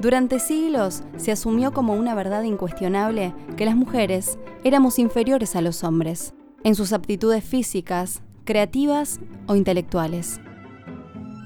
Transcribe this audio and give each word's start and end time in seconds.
Durante 0.00 0.40
siglos 0.40 1.02
se 1.16 1.32
asumió 1.32 1.72
como 1.72 1.94
una 1.94 2.14
verdad 2.14 2.42
incuestionable 2.42 3.34
que 3.56 3.64
las 3.64 3.76
mujeres 3.76 4.38
éramos 4.64 4.98
inferiores 4.98 5.54
a 5.56 5.60
los 5.60 5.84
hombres, 5.84 6.34
en 6.64 6.74
sus 6.74 6.92
aptitudes 6.92 7.44
físicas, 7.44 8.22
creativas 8.44 9.20
o 9.46 9.54
intelectuales. 9.54 10.40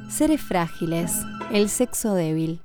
Seres 0.08 0.40
frágiles, 0.40 1.12
el 1.52 1.68
sexo 1.68 2.14
débil. 2.14 2.62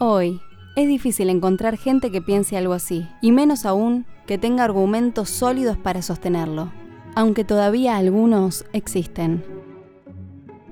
Hoy 0.00 0.40
es 0.74 0.88
difícil 0.88 1.28
encontrar 1.28 1.76
gente 1.76 2.10
que 2.10 2.22
piense 2.22 2.56
algo 2.56 2.72
así, 2.72 3.06
y 3.20 3.30
menos 3.30 3.66
aún 3.66 4.06
que 4.26 4.38
tenga 4.38 4.64
argumentos 4.64 5.28
sólidos 5.28 5.76
para 5.76 6.00
sostenerlo, 6.00 6.72
aunque 7.14 7.44
todavía 7.44 7.96
algunos 7.96 8.64
existen. 8.72 9.44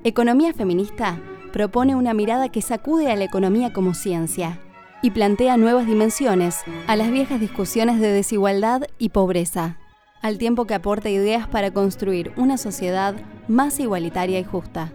Economía 0.03 0.55
feminista 0.55 1.21
propone 1.51 1.95
una 1.95 2.15
mirada 2.15 2.49
que 2.49 2.63
sacude 2.63 3.11
a 3.11 3.17
la 3.17 3.25
economía 3.25 3.73
como 3.73 3.95
ciencia 3.95 4.61
y 5.03 5.11
plantea 5.11 5.57
nuevas 5.57 5.87
dimensiones 5.87 6.59
a 6.87 6.97
las 6.97 7.11
viejas 7.11 7.41
discusiones 7.41 8.01
de 8.01 8.13
desigualdad 8.13 8.83
y 8.99 9.11
pobreza, 9.11 9.79
al 10.23 10.39
tiempo 10.39 10.67
que 10.67 10.75
aporta 10.75 11.09
ideas 11.09 11.49
para 11.49 11.71
construir 11.71 12.33
una 12.37 12.59
sociedad 12.59 13.15
más 13.49 13.81
igualitaria 13.81 14.39
y 14.39 14.45
justa. 14.45 14.93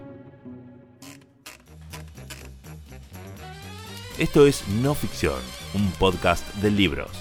Esto 4.18 4.48
es 4.48 4.68
No 4.82 4.94
Ficción, 4.94 5.40
un 5.74 5.92
podcast 5.92 6.46
de 6.56 6.72
libros. 6.72 7.12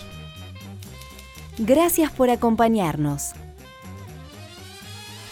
Gracias 1.59 2.13
por 2.13 2.31
acompañarnos. 2.31 3.33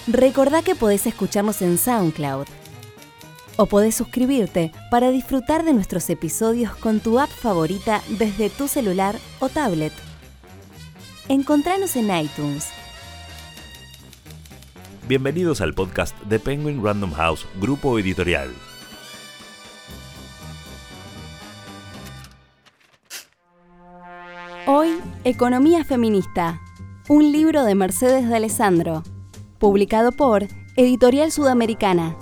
Recordá 0.08 0.62
que 0.62 0.74
podés 0.74 1.06
escucharnos 1.06 1.62
en 1.62 1.78
SoundCloud 1.78 2.46
o 3.56 3.66
podés 3.66 3.94
suscribirte 3.94 4.72
para 4.90 5.10
disfrutar 5.10 5.64
de 5.64 5.72
nuestros 5.72 6.08
episodios 6.10 6.74
con 6.76 7.00
tu 7.00 7.18
app 7.18 7.30
favorita 7.30 8.02
desde 8.18 8.50
tu 8.50 8.68
celular 8.68 9.16
o 9.40 9.48
tablet. 9.48 9.92
Encontranos 11.28 11.96
en 11.96 12.16
iTunes. 12.16 12.68
Bienvenidos 15.08 15.60
al 15.60 15.74
podcast 15.74 16.18
de 16.22 16.38
Penguin 16.38 16.82
Random 16.82 17.12
House, 17.12 17.46
grupo 17.60 17.98
editorial. 17.98 18.50
Hoy, 24.66 25.00
Economía 25.24 25.84
Feminista, 25.84 26.60
un 27.08 27.32
libro 27.32 27.64
de 27.64 27.74
Mercedes 27.74 28.28
de 28.28 28.36
Alessandro, 28.36 29.02
publicado 29.58 30.12
por 30.12 30.46
Editorial 30.76 31.32
Sudamericana. 31.32 32.16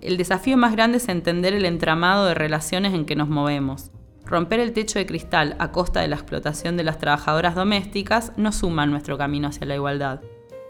El 0.00 0.16
desafío 0.16 0.56
más 0.56 0.72
grande 0.72 0.98
es 0.98 1.08
entender 1.08 1.54
el 1.54 1.64
entramado 1.64 2.26
de 2.26 2.34
relaciones 2.34 2.94
en 2.94 3.04
que 3.04 3.16
nos 3.16 3.28
movemos. 3.28 3.90
Romper 4.24 4.60
el 4.60 4.72
techo 4.72 4.98
de 4.98 5.06
cristal 5.06 5.56
a 5.58 5.72
costa 5.72 6.00
de 6.00 6.08
la 6.08 6.14
explotación 6.14 6.76
de 6.76 6.84
las 6.84 6.98
trabajadoras 6.98 7.56
domésticas 7.56 8.32
no 8.36 8.52
suma 8.52 8.86
nuestro 8.86 9.18
camino 9.18 9.48
hacia 9.48 9.66
la 9.66 9.74
igualdad. 9.74 10.20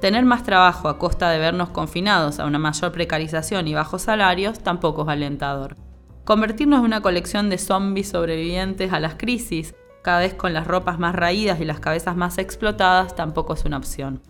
Tener 0.00 0.24
más 0.24 0.44
trabajo 0.44 0.88
a 0.88 0.98
costa 0.98 1.28
de 1.28 1.38
vernos 1.38 1.70
confinados 1.70 2.38
a 2.38 2.46
una 2.46 2.58
mayor 2.58 2.92
precarización 2.92 3.68
y 3.68 3.74
bajos 3.74 4.02
salarios 4.02 4.60
tampoco 4.60 5.02
es 5.02 5.08
alentador. 5.08 5.76
Convertirnos 6.24 6.78
en 6.78 6.86
una 6.86 7.02
colección 7.02 7.50
de 7.50 7.58
zombies 7.58 8.08
sobrevivientes 8.08 8.92
a 8.92 9.00
las 9.00 9.16
crisis, 9.16 9.74
cada 10.02 10.20
vez 10.20 10.34
con 10.34 10.54
las 10.54 10.66
ropas 10.66 10.98
más 10.98 11.14
raídas 11.14 11.60
y 11.60 11.64
las 11.64 11.80
cabezas 11.80 12.16
más 12.16 12.38
explotadas, 12.38 13.14
tampoco 13.14 13.54
es 13.54 13.64
una 13.64 13.76
opción. 13.76 14.22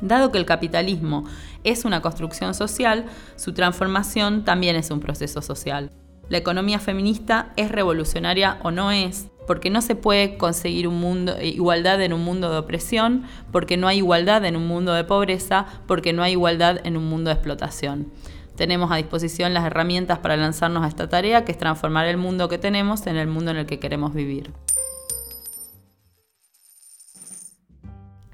Dado 0.00 0.32
que 0.32 0.38
el 0.38 0.46
capitalismo 0.46 1.24
es 1.64 1.84
una 1.84 2.00
construcción 2.00 2.54
social, 2.54 3.04
su 3.36 3.52
transformación 3.52 4.44
también 4.44 4.76
es 4.76 4.90
un 4.90 5.00
proceso 5.00 5.42
social. 5.42 5.90
La 6.28 6.38
economía 6.38 6.78
feminista 6.78 7.52
es 7.56 7.70
revolucionaria 7.70 8.58
o 8.62 8.70
no 8.70 8.92
es, 8.92 9.28
porque 9.46 9.68
no 9.68 9.82
se 9.82 9.96
puede 9.96 10.38
conseguir 10.38 10.86
un 10.86 11.00
mundo, 11.00 11.34
igualdad 11.42 12.00
en 12.02 12.12
un 12.12 12.24
mundo 12.24 12.52
de 12.52 12.58
opresión, 12.58 13.24
porque 13.50 13.76
no 13.76 13.88
hay 13.88 13.98
igualdad 13.98 14.44
en 14.44 14.54
un 14.56 14.66
mundo 14.68 14.94
de 14.94 15.02
pobreza, 15.02 15.66
porque 15.88 16.12
no 16.12 16.22
hay 16.22 16.32
igualdad 16.32 16.78
en 16.84 16.96
un 16.96 17.04
mundo 17.08 17.30
de 17.30 17.34
explotación. 17.34 18.12
Tenemos 18.54 18.92
a 18.92 18.96
disposición 18.96 19.54
las 19.54 19.64
herramientas 19.64 20.20
para 20.20 20.36
lanzarnos 20.36 20.84
a 20.84 20.88
esta 20.88 21.08
tarea, 21.08 21.44
que 21.44 21.52
es 21.52 21.58
transformar 21.58 22.06
el 22.06 22.16
mundo 22.16 22.48
que 22.48 22.58
tenemos 22.58 23.06
en 23.06 23.16
el 23.16 23.26
mundo 23.26 23.50
en 23.50 23.56
el 23.56 23.66
que 23.66 23.80
queremos 23.80 24.14
vivir. 24.14 24.52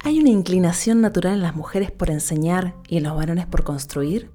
¿Hay 0.06 0.20
una 0.20 0.30
inclinación 0.30 1.00
natural 1.00 1.34
en 1.34 1.42
las 1.42 1.56
mujeres 1.56 1.90
por 1.90 2.10
enseñar 2.10 2.76
y 2.86 2.98
en 2.98 3.02
los 3.02 3.16
varones 3.16 3.44
por 3.44 3.64
construir? 3.64 4.30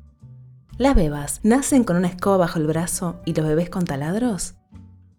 ¿Las 0.78 0.96
bebas 0.96 1.40
nacen 1.44 1.86
con 1.86 1.96
una 1.96 2.10
escoba 2.10 2.36
bajo 2.36 2.60
el 2.60 2.68
brazo 2.68 3.22
y 3.24 3.34
los 3.34 3.48
bebés 3.48 3.70
con 3.70 3.86
taladros? 3.86 4.56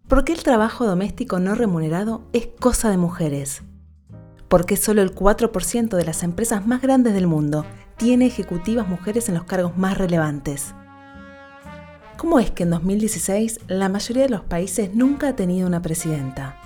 ¿Por 0.07 0.23
qué 0.23 0.31
el 0.31 0.43
trabajo 0.43 0.85
doméstico 0.85 1.39
no 1.39 1.55
remunerado 1.55 2.21
es 2.33 2.49
cosa 2.59 2.91
de 2.91 2.97
mujeres? 2.97 3.63
¿Por 4.47 4.67
qué 4.67 4.77
solo 4.77 5.01
el 5.01 5.15
4% 5.15 5.97
de 5.97 6.05
las 6.05 6.21
empresas 6.21 6.67
más 6.67 6.83
grandes 6.83 7.15
del 7.15 7.25
mundo 7.25 7.65
tiene 7.97 8.27
ejecutivas 8.27 8.87
mujeres 8.87 9.29
en 9.29 9.33
los 9.33 9.45
cargos 9.45 9.75
más 9.75 9.97
relevantes? 9.97 10.75
¿Cómo 12.15 12.37
es 12.37 12.51
que 12.51 12.61
en 12.61 12.69
2016 12.69 13.59
la 13.69 13.89
mayoría 13.89 14.21
de 14.21 14.29
los 14.29 14.41
países 14.41 14.93
nunca 14.93 15.29
ha 15.29 15.35
tenido 15.35 15.65
una 15.65 15.81
presidenta? 15.81 16.62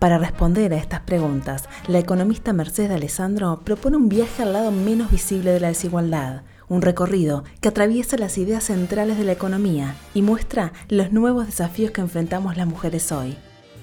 Para 0.00 0.16
responder 0.16 0.72
a 0.72 0.78
estas 0.78 1.00
preguntas, 1.00 1.68
la 1.86 1.98
economista 1.98 2.54
Mercedes 2.54 2.90
Alessandro 2.90 3.60
propone 3.62 3.98
un 3.98 4.08
viaje 4.08 4.42
al 4.42 4.54
lado 4.54 4.70
menos 4.72 5.10
visible 5.10 5.52
de 5.52 5.60
la 5.60 5.68
desigualdad, 5.68 6.40
un 6.70 6.80
recorrido 6.80 7.44
que 7.60 7.68
atraviesa 7.68 8.16
las 8.16 8.38
ideas 8.38 8.64
centrales 8.64 9.18
de 9.18 9.24
la 9.24 9.32
economía 9.32 9.94
y 10.14 10.22
muestra 10.22 10.72
los 10.88 11.12
nuevos 11.12 11.44
desafíos 11.44 11.90
que 11.90 12.00
enfrentamos 12.00 12.56
las 12.56 12.66
mujeres 12.66 13.12
hoy. 13.12 13.36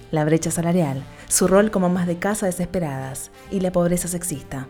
La 0.09 0.25
brecha 0.25 0.49
salarial, 0.49 1.03
su 1.27 1.47
rol 1.47 1.69
como 1.69 1.87
más 1.87 2.07
de 2.07 2.17
casa 2.17 2.47
desesperadas 2.47 3.29
y 3.51 3.59
la 3.59 3.71
pobreza 3.71 4.07
sexista. 4.07 4.67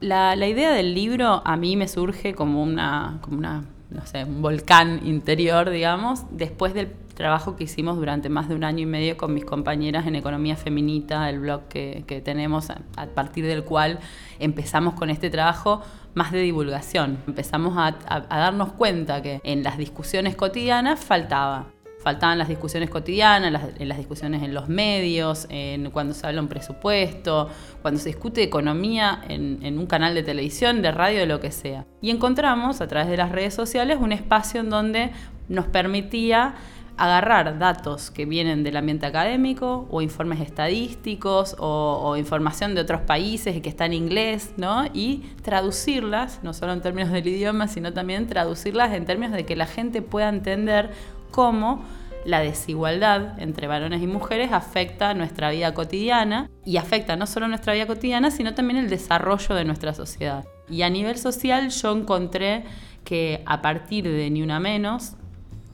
La, 0.00 0.34
idea 0.46 0.72
del 0.72 0.94
libro 0.94 1.42
a 1.44 1.56
mí 1.58 1.76
me 1.76 1.88
surge 1.88 2.34
como 2.34 2.62
una, 2.62 3.18
como 3.20 3.36
una 3.36 3.64
no 3.90 4.04
sé, 4.06 4.24
un 4.24 4.42
volcán 4.42 5.06
interior, 5.06 5.70
digamos, 5.70 6.24
después 6.30 6.74
del 6.74 6.92
trabajo 7.14 7.56
que 7.56 7.64
hicimos 7.64 7.96
durante 7.96 8.28
más 8.28 8.48
de 8.48 8.54
un 8.54 8.64
año 8.64 8.80
y 8.80 8.86
medio 8.86 9.16
con 9.16 9.32
mis 9.32 9.44
compañeras 9.44 10.06
en 10.06 10.16
Economía 10.16 10.56
Feminita, 10.56 11.30
el 11.30 11.40
blog 11.40 11.68
que, 11.68 12.22
tenemos, 12.24 12.70
a, 12.70 13.06
partir 13.14 13.46
del 13.46 13.64
cual 13.64 14.00
empezamos 14.38 14.94
con 14.94 15.10
este 15.10 15.30
trabajo 15.30 15.82
más 16.14 16.32
de 16.32 16.40
divulgación. 16.40 17.18
Empezamos 17.26 17.74
a 17.76 18.20
darnos 18.28 18.72
cuenta 18.72 19.22
que 19.22 19.40
en 19.44 19.62
las 19.62 19.78
discusiones 19.78 20.36
cotidianas 20.36 21.00
faltaba 21.00 21.66
faltaban 22.06 22.38
las 22.38 22.46
discusiones 22.46 22.88
cotidianas, 22.88 23.50
las, 23.80 23.98
discusiones 23.98 24.44
en 24.44 24.54
los 24.54 24.68
medios, 24.68 25.48
en 25.50 25.90
cuando 25.90 26.14
se 26.14 26.24
habla 26.24 26.40
un 26.40 26.46
presupuesto, 26.46 27.50
cuando 27.82 27.98
se 27.98 28.10
discute 28.10 28.44
economía 28.44 29.24
en, 29.28 29.76
un 29.76 29.86
canal 29.86 30.14
de 30.14 30.22
televisión, 30.22 30.82
de 30.82 30.92
radio, 30.92 31.18
de 31.18 31.26
lo 31.26 31.40
que 31.40 31.50
sea. 31.50 31.84
Y 32.00 32.10
encontramos 32.10 32.80
a 32.80 32.86
través 32.86 33.08
de 33.08 33.16
las 33.16 33.32
redes 33.32 33.54
sociales 33.54 33.98
un 34.00 34.12
espacio 34.12 34.60
en 34.60 34.70
donde 34.70 35.10
nos 35.48 35.66
permitía 35.66 36.54
agarrar 36.96 37.58
datos 37.58 38.12
que 38.12 38.24
vienen 38.24 38.62
del 38.62 38.76
ambiente 38.76 39.04
académico 39.04 39.88
o 39.90 40.00
informes 40.00 40.40
estadísticos 40.40 41.56
o, 41.58 42.16
información 42.16 42.76
de 42.76 42.82
otros 42.82 43.00
países 43.00 43.60
que 43.60 43.68
está 43.68 43.84
en 43.84 43.94
inglés, 43.94 44.54
¿no? 44.56 44.84
Y 44.94 45.24
traducirlas, 45.42 46.38
no 46.44 46.54
solo 46.54 46.72
en 46.72 46.82
términos 46.82 47.10
del 47.10 47.26
idioma, 47.26 47.66
sino 47.66 47.92
también 47.92 48.28
traducirlas 48.28 48.92
en 48.92 49.04
términos 49.06 49.34
de 49.34 49.44
que 49.44 49.56
la 49.56 49.66
gente 49.66 50.02
pueda 50.02 50.28
entender 50.28 50.92
cómo 51.30 51.84
la 52.24 52.40
desigualdad 52.40 53.40
entre 53.40 53.68
varones 53.68 54.02
y 54.02 54.06
mujeres 54.06 54.52
afecta 54.52 55.14
nuestra 55.14 55.50
vida 55.50 55.72
cotidiana 55.74 56.50
y 56.64 56.76
afecta 56.76 57.14
no 57.14 57.26
solo 57.26 57.46
nuestra 57.46 57.72
vida 57.72 57.86
cotidiana, 57.86 58.30
sino 58.30 58.54
también 58.54 58.78
el 58.78 58.90
desarrollo 58.90 59.54
de 59.54 59.64
nuestra 59.64 59.94
sociedad. 59.94 60.44
Y 60.68 60.82
a 60.82 60.90
nivel 60.90 61.16
social 61.18 61.70
yo 61.70 61.96
encontré 61.96 62.64
que 63.04 63.42
a 63.46 63.62
partir 63.62 64.04
de 64.04 64.28
Ni 64.30 64.42
Una 64.42 64.58
Menos, 64.58 65.12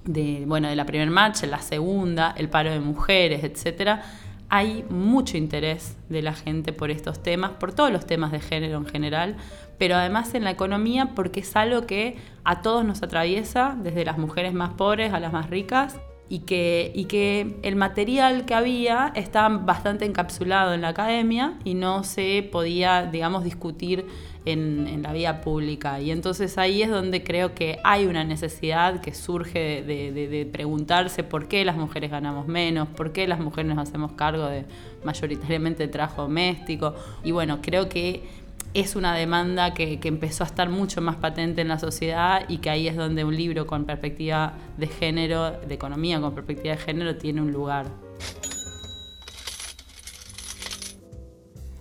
de, 0.05 0.45
bueno, 0.47 0.69
de 0.69 0.77
la 0.77 0.85
primera 0.85 1.11
marcha, 1.11 1.47
la 1.47 1.63
segunda, 1.63 2.35
el 2.37 2.51
paro 2.51 2.71
de 2.71 2.81
mujeres, 2.81 3.45
etcétera, 3.45 4.03
hay 4.51 4.85
mucho 4.91 5.39
interés 5.39 5.97
de 6.11 6.21
la 6.21 6.35
gente 6.35 6.75
por 6.75 6.91
estos 6.91 7.23
temas, 7.23 7.53
por 7.53 7.73
todos 7.73 7.91
los 7.91 8.05
temas 8.05 8.33
de 8.33 8.41
género 8.41 8.77
en 8.77 8.85
general, 8.85 9.37
pero 9.83 9.97
además 9.97 10.33
en 10.37 10.45
la 10.45 10.53
economía 10.53 11.11
porque 11.17 11.41
es 11.41 11.57
algo 11.57 11.89
que 11.89 12.17
a 12.45 12.63
todos 12.63 12.85
nos 12.85 13.03
atraviesa, 13.03 13.77
desde 13.83 14.05
las 14.05 14.17
mujeres 14.17 14.53
más 14.53 14.75
pobres 14.75 15.13
a 15.13 15.19
las 15.19 15.33
más 15.33 15.51
ricas, 15.51 15.99
y 16.29 16.39
que, 16.43 16.93
y 16.95 17.07
que 17.07 17.59
el 17.65 17.75
material 17.75 18.45
que 18.45 18.55
había 18.55 19.13
estaba 19.17 19.59
bastante 19.59 20.05
encapsulado 20.05 20.73
en 20.73 20.83
la 20.83 20.89
academia 20.91 21.55
y 21.65 21.75
no 21.75 22.05
se 22.05 22.49
podía, 22.53 23.07
digamos, 23.07 23.43
discutir 23.43 24.07
en, 24.45 25.03
la 25.03 25.13
vía 25.13 25.41
pública. 25.41 26.01
Y 26.01 26.11
entonces 26.11 26.59
ahí 26.59 26.83
es 26.83 26.91
donde 26.91 27.23
creo 27.23 27.55
que 27.55 27.79
hay 27.85 28.07
una 28.07 28.25
necesidad 28.25 29.01
que 29.01 29.15
surge 29.15 29.83
de, 29.83 30.49
preguntarse 30.53 31.23
por 31.25 31.49
qué 31.49 31.65
las 31.65 31.77
mujeres 31.77 32.11
ganamos 32.11 32.47
menos, 32.47 32.89
por 32.89 33.13
qué 33.13 33.27
las 33.27 33.41
mujeres 33.41 33.75
nos 33.75 33.89
hacemos 33.89 34.13
cargo 34.13 34.47
de 34.47 34.65
mayoritariamente 35.05 35.85
el 35.85 35.91
trabajo 35.91 36.23
doméstico. 36.23 36.95
Y 37.25 37.33
bueno, 37.33 37.59
creo 37.61 37.89
que 37.89 38.42
es 38.75 38.97
una 38.97 39.15
demanda 39.15 39.75
que, 39.75 40.01
que, 40.01 40.09
empezó 40.09 40.45
a 40.45 40.47
estar 40.47 40.69
mucho 40.69 41.01
más 41.03 41.17
patente 41.17 41.61
en 41.61 41.69
la 41.69 41.79
sociedad 41.79 42.45
y 42.49 42.59
que 42.59 42.71
ahí 42.71 42.89
es 42.89 42.97
donde 42.97 43.25
un 43.25 43.37
libro 43.37 43.67
con 43.67 43.85
perspectiva 43.85 44.55
de 44.79 44.87
género, 44.87 45.53
de 45.53 45.75
economía 45.75 46.21
con 46.21 46.35
perspectiva 46.35 46.75
de 46.75 46.81
género, 46.81 47.17
tiene 47.17 47.43
un 47.43 47.53
lugar. 47.53 47.87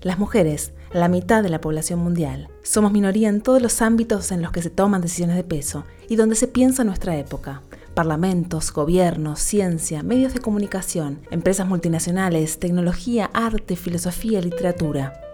Las 0.01 0.17
mujeres, 0.17 0.73
la 0.91 1.07
mitad 1.07 1.43
de 1.43 1.49
la 1.49 1.61
población 1.61 1.99
mundial, 1.99 2.49
somos 2.63 2.91
minoría 2.91 3.29
en 3.29 3.41
todos 3.41 3.61
los 3.61 3.81
ámbitos 3.81 4.31
en 4.31 4.41
los 4.41 4.51
que 4.51 4.63
se 4.63 4.71
toman 4.71 5.01
decisiones 5.01 5.35
de 5.35 5.43
peso 5.43 5.85
y 6.09 6.15
donde 6.15 6.35
se 6.35 6.47
piensa 6.47 6.83
nuestra 6.83 7.15
época. 7.17 7.61
Parlamentos, 7.93 8.73
gobiernos, 8.73 9.39
ciencia, 9.39 10.01
medios 10.01 10.33
de 10.33 10.39
comunicación, 10.39 11.21
empresas 11.29 11.67
multinacionales, 11.67 12.59
tecnología, 12.59 13.29
arte, 13.33 13.75
filosofía, 13.75 14.41
literatura. 14.41 15.30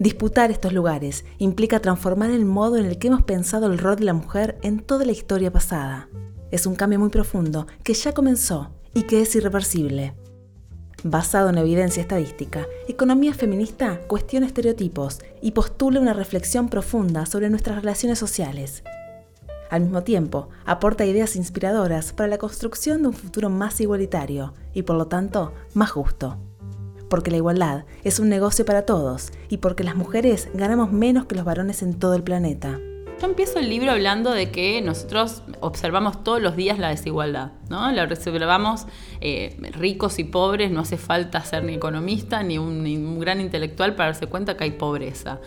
Disputar 0.00 0.50
estos 0.50 0.72
lugares 0.72 1.24
implica 1.38 1.80
transformar 1.80 2.30
el 2.30 2.44
modo 2.44 2.76
en 2.76 2.86
el 2.86 2.98
que 2.98 3.08
hemos 3.08 3.22
pensado 3.22 3.66
el 3.66 3.78
rol 3.78 3.96
de 3.96 4.04
la 4.04 4.12
mujer 4.12 4.58
en 4.62 4.80
toda 4.80 5.04
la 5.04 5.12
historia 5.12 5.52
pasada. 5.52 6.08
Es 6.50 6.66
un 6.66 6.74
cambio 6.74 6.98
muy 6.98 7.10
profundo 7.10 7.66
que 7.84 7.94
ya 7.94 8.12
comenzó 8.12 8.70
y 8.92 9.02
que 9.02 9.22
es 9.22 9.34
irreversible. 9.36 10.14
Basado 11.04 11.50
en 11.50 11.58
evidencia 11.58 12.00
estadística, 12.00 12.66
Economía 12.88 13.34
Feminista 13.34 14.00
cuestiona 14.08 14.46
estereotipos 14.46 15.20
y 15.40 15.52
postula 15.52 16.00
una 16.00 16.12
reflexión 16.12 16.68
profunda 16.68 17.26
sobre 17.26 17.50
nuestras 17.50 17.76
relaciones 17.76 18.18
sociales. 18.18 18.82
Al 19.70 19.82
mismo 19.82 20.02
tiempo, 20.02 20.48
aporta 20.64 21.04
ideas 21.04 21.36
inspiradoras 21.36 22.12
para 22.12 22.28
la 22.28 22.38
construcción 22.38 23.02
de 23.02 23.08
un 23.08 23.14
futuro 23.14 23.48
más 23.48 23.80
igualitario 23.80 24.54
y 24.72 24.82
por 24.82 24.96
lo 24.96 25.06
tanto 25.06 25.52
más 25.74 25.90
justo 25.90 26.38
porque 27.08 27.30
la 27.30 27.36
igualdad 27.36 27.84
es 28.02 28.18
un 28.18 28.28
negocio 28.28 28.64
para 28.64 28.86
todos 28.86 29.32
y 29.48 29.58
porque 29.58 29.84
las 29.84 29.96
mujeres 29.96 30.48
ganamos 30.54 30.92
menos 30.92 31.26
que 31.26 31.34
los 31.34 31.44
varones 31.44 31.82
en 31.82 31.98
todo 31.98 32.14
el 32.14 32.22
planeta. 32.22 32.78
Yo 33.20 33.28
empiezo 33.28 33.60
el 33.60 33.68
libro 33.68 33.92
hablando 33.92 34.32
de 34.32 34.50
que 34.50 34.82
nosotros 34.82 35.42
observamos 35.60 36.24
todos 36.24 36.42
los 36.42 36.56
días 36.56 36.78
la 36.78 36.88
desigualdad, 36.88 37.52
¿no? 37.70 37.90
La 37.92 38.04
observamos 38.04 38.86
eh, 39.20 39.56
ricos 39.72 40.18
y 40.18 40.24
pobres, 40.24 40.72
no 40.72 40.80
hace 40.80 40.96
falta 40.96 41.40
ser 41.44 41.62
ni 41.62 41.74
economista 41.74 42.42
ni 42.42 42.58
un, 42.58 43.20
gran 43.20 43.40
intelectual 43.40 43.94
para 43.94 44.10
darse 44.10 44.26
cuenta 44.26 44.56
que 44.56 44.64
hay 44.64 44.72
pobreza. 44.72 45.40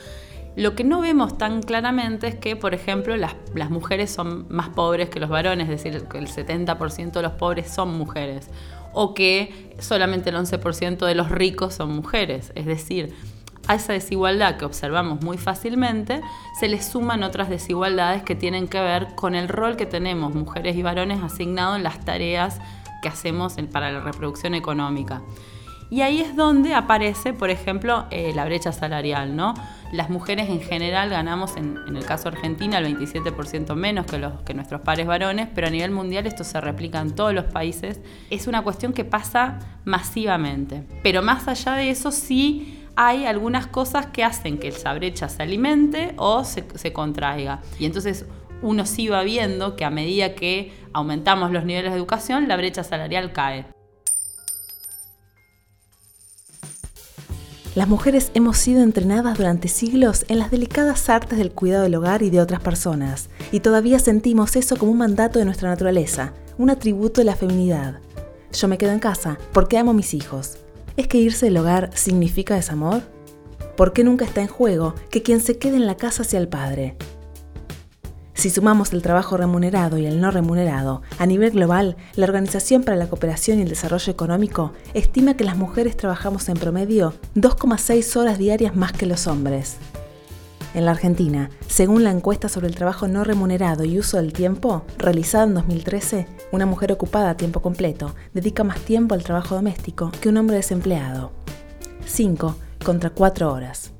Lo 0.55 0.75
que 0.75 0.83
no 0.83 1.01
vemos 1.01 1.37
tan 1.37 1.61
claramente 1.61 2.27
es 2.27 2.35
que, 2.35 2.55
por 2.55 2.73
ejemplo, 2.73 3.15
las, 3.15 3.35
las 3.53 3.69
mujeres 3.69 4.09
son 4.09 4.47
más 4.49 4.69
pobres 4.69 5.09
que 5.09 5.19
los 5.19 5.29
varones, 5.29 5.69
es 5.69 5.83
decir, 5.83 5.95
el 5.95 6.27
70% 6.27 7.11
de 7.11 7.21
los 7.21 7.33
pobres 7.33 7.69
son 7.69 7.95
mujeres 7.95 8.49
o 8.99 9.13
que 9.13 9.75
solamente 9.77 10.31
el 10.31 10.35
11% 10.37 11.05
de 11.05 11.13
los 11.13 11.29
ricos 11.29 11.75
son 11.75 11.95
mujeres. 11.95 12.51
Es 12.55 12.65
decir, 12.65 13.13
a 13.67 13.75
esa 13.75 13.93
desigualdad 13.93 14.57
que 14.57 14.65
observamos 14.65 15.21
muy 15.21 15.37
fácilmente 15.37 16.21
se 16.59 16.67
le 16.67 16.81
suman 16.81 17.21
otras 17.21 17.47
desigualdades 17.47 18.23
que 18.23 18.33
tienen 18.33 18.67
que 18.67 18.79
ver 18.79 19.13
con 19.13 19.35
el 19.35 19.49
rol 19.49 19.75
que 19.75 19.85
tenemos 19.85 20.33
mujeres 20.33 20.75
y 20.75 20.81
varones 20.81 21.21
asignados 21.21 21.77
en 21.77 21.83
las 21.83 22.03
tareas 22.03 22.59
que 23.03 23.07
hacemos 23.07 23.55
para 23.71 23.91
la 23.91 23.99
reproducción 23.99 24.55
económica. 24.55 25.21
Y 25.89 26.01
ahí 26.01 26.19
es 26.19 26.35
donde 26.35 26.73
aparece, 26.73 27.33
por 27.33 27.49
ejemplo, 27.49 28.05
eh, 28.11 28.33
la 28.35 28.43
brecha 28.43 28.73
salarial, 28.73 29.35
¿no? 29.35 29.53
Las 29.93 30.09
mujeres 30.09 30.49
en 30.49 30.59
general 30.59 31.09
ganamos, 31.09 31.55
en, 31.55 31.77
el 31.95 32.03
caso 32.03 32.27
Argentina, 32.27 32.77
el 32.77 32.97
27% 32.97 33.73
menos 33.75 34.05
que, 34.05 34.53
nuestros 34.53 34.81
pares 34.81 35.07
varones, 35.07 35.47
pero 35.55 35.67
a 35.67 35.69
nivel 35.69 35.91
mundial 35.91 36.27
esto 36.27 36.43
se 36.43 36.59
replica 36.59 36.99
en 36.99 37.15
todos 37.15 37.33
los 37.33 37.45
países. 37.45 38.01
Es 38.29 38.47
una 38.47 38.63
cuestión 38.63 38.91
que 38.91 39.05
pasa 39.05 39.59
masivamente. 39.85 40.83
Pero 41.03 41.21
más 41.21 41.47
allá 41.47 41.73
de 41.73 41.89
eso, 41.89 42.11
sí 42.11 42.83
hay 42.97 43.25
algunas 43.25 43.67
cosas 43.67 44.07
que 44.07 44.25
hacen 44.25 44.57
que 44.57 44.69
esa 44.69 44.93
brecha 44.93 45.29
se 45.29 45.43
alimente 45.43 46.15
o 46.17 46.43
se, 46.43 46.65
se 46.75 46.91
contraiga. 46.91 47.61
Y 47.79 47.85
entonces 47.85 48.25
uno 48.61 48.85
sí 48.85 49.07
va 49.07 49.23
viendo 49.23 49.77
que 49.77 49.85
a 49.85 49.89
medida 49.89 50.35
que 50.35 50.73
aumentamos 50.91 51.51
los 51.51 51.63
niveles 51.63 51.91
de 51.91 51.97
educación, 51.97 52.49
la 52.49 52.57
brecha 52.57 52.83
salarial 52.83 53.31
cae. 53.31 53.76
Las 57.77 57.87
mujeres 57.87 58.31
hemos 58.33 58.57
sido 58.57 58.81
entrenadas 58.81 59.37
durante 59.37 59.67
siglos 59.67 60.25
en 60.29 60.39
las 60.39 60.49
delicadas 60.49 61.09
artes 61.09 61.37
del 61.37 61.51
cuidado 61.51 61.83
del 61.83 61.93
hogar 61.93 62.23
y 62.23 62.31
de 62.31 62.41
otras 62.41 62.59
personas, 62.59 63.29
y 63.51 63.59
todavía 63.59 63.99
sentimos 63.99 64.55
eso 64.55 64.77
como 64.77 64.93
un 64.93 64.97
mandato 64.97 65.37
de 65.37 65.45
nuestra 65.45 65.69
naturaleza, 65.69 66.33
un 66.57 66.71
atributo 66.71 67.21
de 67.21 67.25
la 67.25 67.35
feminidad. 67.35 67.99
Yo 68.51 68.67
me 68.67 68.79
quedo 68.79 68.93
en 68.93 68.99
casa 68.99 69.37
porque 69.53 69.77
amo 69.77 69.91
a 69.91 69.93
mis 69.93 70.15
hijos. 70.15 70.57
¿Es 70.95 71.07
que 71.07 71.19
irse 71.19 71.45
del 71.45 71.57
hogar 71.57 71.91
significa 71.93 72.55
desamor? 72.55 73.03
¿Por 73.75 73.93
qué 73.93 74.03
nunca 74.03 74.25
está 74.25 74.41
en 74.41 74.47
juego 74.47 74.95
que 75.11 75.21
quien 75.21 75.39
se 75.39 75.59
quede 75.59 75.75
en 75.75 75.85
la 75.85 75.97
casa 75.97 76.23
sea 76.23 76.39
el 76.39 76.47
padre? 76.47 76.95
Si 78.37 78.51
sumamos 78.51 78.93
el 78.93 79.01
trabajo 79.01 79.35
remunerado 79.35 79.97
y 79.97 80.05
el 80.05 80.21
no 80.21 80.29
remunerado, 80.29 81.01
a 81.17 81.25
nivel 81.25 81.49
global, 81.53 81.97
la 82.15 82.25
Organización 82.27 82.83
para 82.83 82.95
la 82.95 83.09
Cooperación 83.09 83.57
y 83.57 83.63
el 83.63 83.69
Desarrollo 83.69 84.13
Económico 84.13 84.73
estima 84.93 85.33
que 85.33 85.43
las 85.43 85.57
mujeres 85.57 85.97
trabajamos 85.97 86.47
en 86.47 86.57
promedio 86.57 87.15
2,6 87.35 88.15
horas 88.15 88.37
diarias 88.37 88.75
más 88.75 88.91
que 88.91 89.07
los 89.07 89.25
hombres. 89.25 89.77
En 90.75 90.85
la 90.85 90.91
Argentina, 90.91 91.49
según 91.67 92.03
la 92.03 92.11
encuesta 92.11 92.47
sobre 92.47 92.67
el 92.67 92.75
trabajo 92.75 93.07
no 93.07 93.23
remunerado 93.23 93.85
y 93.85 93.97
uso 93.97 94.17
del 94.17 94.33
tiempo, 94.33 94.85
realizada 94.99 95.45
en 95.45 95.55
2013, 95.55 96.27
una 96.51 96.67
mujer 96.67 96.91
ocupada 96.91 97.31
a 97.31 97.37
tiempo 97.37 97.63
completo 97.63 98.13
dedica 98.35 98.63
más 98.63 98.79
tiempo 98.81 99.15
al 99.15 99.23
trabajo 99.23 99.55
doméstico 99.55 100.11
que 100.21 100.29
un 100.29 100.37
hombre 100.37 100.57
desempleado. 100.57 101.31
5 102.05 102.55
contra 102.85 103.09
4 103.09 103.51
horas. 103.51 103.96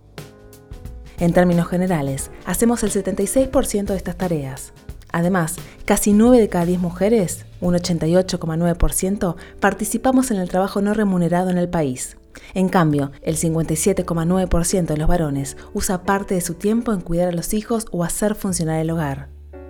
En 1.19 1.33
términos 1.33 1.67
generales, 1.67 2.29
hacemos 2.45 2.83
el 2.83 2.91
76% 2.91 3.85
de 3.85 3.95
estas 3.95 4.17
tareas. 4.17 4.71
Además, 5.11 5.55
casi 5.85 6.13
9 6.13 6.39
de 6.39 6.47
cada 6.47 6.65
10 6.65 6.79
mujeres, 6.79 7.45
un 7.59 7.73
88,9%, 7.73 9.35
participamos 9.59 10.29
en 10.29 10.37
el 10.37 10.49
trabajo 10.49 10.81
no 10.81 10.93
remunerado 10.93 11.49
en 11.49 11.57
el 11.57 11.69
país. 11.69 12.17
En 12.53 12.69
cambio, 12.69 13.11
el 13.23 13.35
57,9% 13.35 14.85
de 14.85 14.97
los 14.97 15.07
varones 15.07 15.57
usa 15.73 16.03
parte 16.03 16.35
de 16.35 16.41
su 16.41 16.53
tiempo 16.53 16.93
en 16.93 17.01
cuidar 17.01 17.29
a 17.29 17.31
los 17.31 17.55
hijos 17.55 17.87
o 17.91 18.03
hacer 18.03 18.35
funcionar 18.35 18.79
el 18.79 18.91
hogar. 18.91 19.29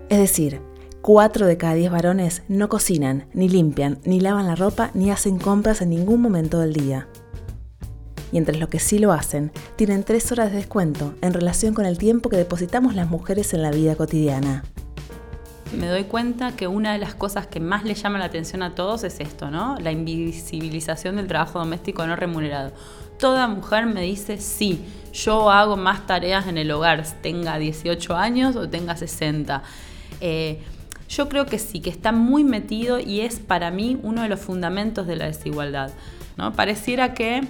Es 0.09 0.19
decir, 0.19 0.61
4 1.01 1.45
de 1.45 1.55
cada 1.55 1.75
10 1.75 1.91
varones 1.91 2.43
no 2.49 2.67
cocinan, 2.67 3.27
ni 3.33 3.47
limpian, 3.47 3.99
ni 4.03 4.19
lavan 4.19 4.47
la 4.47 4.55
ropa, 4.55 4.91
ni 4.93 5.11
hacen 5.11 5.37
compras 5.37 5.81
en 5.81 5.91
ningún 5.91 6.21
momento 6.21 6.59
del 6.59 6.73
día 6.73 7.07
y 8.31 8.37
entre 8.37 8.57
los 8.57 8.69
que 8.69 8.79
sí 8.79 8.99
lo 8.99 9.11
hacen, 9.11 9.51
tienen 9.75 10.03
tres 10.03 10.31
horas 10.31 10.51
de 10.51 10.57
descuento 10.57 11.15
en 11.21 11.33
relación 11.33 11.73
con 11.73 11.85
el 11.85 11.97
tiempo 11.97 12.29
que 12.29 12.37
depositamos 12.37 12.95
las 12.95 13.09
mujeres 13.09 13.53
en 13.53 13.61
la 13.61 13.71
vida 13.71 13.95
cotidiana. 13.95 14.63
Me 15.77 15.87
doy 15.87 16.05
cuenta 16.05 16.55
que 16.55 16.67
una 16.67 16.93
de 16.93 16.99
las 16.99 17.13
cosas 17.13 17.47
que 17.47 17.59
más 17.59 17.83
le 17.83 17.93
llama 17.93 18.19
la 18.19 18.25
atención 18.25 18.63
a 18.63 18.73
todos 18.73 19.03
es 19.03 19.19
esto, 19.19 19.51
¿no? 19.51 19.77
La 19.79 19.91
invisibilización 19.91 21.17
del 21.17 21.27
trabajo 21.27 21.59
doméstico 21.59 22.07
no 22.07 22.15
remunerado. 22.15 22.71
Toda 23.19 23.47
mujer 23.47 23.85
me 23.85 24.01
dice, 24.01 24.37
sí, 24.37 24.85
yo 25.11 25.51
hago 25.51 25.75
más 25.75 26.05
tareas 26.07 26.47
en 26.47 26.57
el 26.57 26.71
hogar, 26.71 27.03
tenga 27.21 27.57
18 27.57 28.15
años 28.15 28.55
o 28.55 28.69
tenga 28.69 28.95
60. 28.95 29.63
Eh, 30.21 30.61
yo 31.09 31.27
creo 31.27 31.45
que 31.45 31.59
sí, 31.59 31.79
que 31.79 31.89
está 31.89 32.11
muy 32.11 32.43
metido 32.43 32.99
y 32.99 33.21
es 33.21 33.39
para 33.39 33.71
mí 33.71 33.99
uno 34.03 34.21
de 34.21 34.29
los 34.29 34.39
fundamentos 34.39 35.07
de 35.07 35.15
la 35.15 35.25
desigualdad. 35.25 35.91
¿no? 36.37 36.53
Pareciera 36.53 37.13
que 37.13 37.41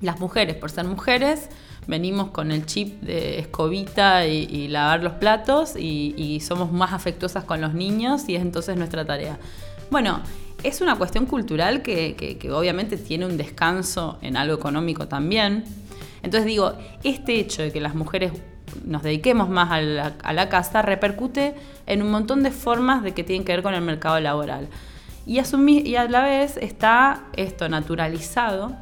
las 0.00 0.20
mujeres, 0.20 0.56
por 0.56 0.70
ser 0.70 0.84
mujeres, 0.84 1.48
venimos 1.86 2.28
con 2.28 2.50
el 2.50 2.66
chip 2.66 3.00
de 3.00 3.38
escobita 3.38 4.26
y, 4.26 4.68
lavar 4.68 5.02
los 5.02 5.14
platos 5.14 5.74
y, 5.76 6.40
somos 6.40 6.72
más 6.72 6.92
afectuosas 6.92 7.44
con 7.44 7.60
los 7.60 7.74
niños 7.74 8.28
y 8.28 8.36
es 8.36 8.42
entonces 8.42 8.76
nuestra 8.76 9.04
tarea. 9.04 9.38
Bueno, 9.90 10.20
es 10.62 10.80
una 10.80 10.96
cuestión 10.96 11.26
cultural 11.26 11.82
que, 11.82 12.38
obviamente 12.52 12.96
tiene 12.96 13.26
un 13.26 13.36
descanso 13.36 14.18
en 14.20 14.36
algo 14.36 14.54
económico 14.54 15.08
también. 15.08 15.64
Entonces 16.22 16.46
digo, 16.46 16.74
este 17.04 17.38
hecho 17.38 17.62
de 17.62 17.72
que 17.72 17.80
las 17.80 17.94
mujeres 17.94 18.32
nos 18.84 19.02
dediquemos 19.02 19.48
más 19.48 19.70
a 19.70 19.80
la, 19.80 20.14
a 20.22 20.32
la 20.32 20.48
casa 20.48 20.82
repercute 20.82 21.54
en 21.86 22.02
un 22.02 22.10
montón 22.10 22.42
de 22.42 22.50
formas 22.50 23.02
de 23.02 23.14
que 23.14 23.22
tienen 23.22 23.44
que 23.44 23.52
ver 23.52 23.62
con 23.62 23.74
el 23.74 23.80
mercado 23.80 24.18
laboral. 24.18 24.68
Y, 25.24 25.40
y 25.40 25.96
a 25.96 26.04
la 26.08 26.24
vez 26.24 26.56
está 26.56 27.24
esto 27.34 27.68
naturalizado 27.68 28.76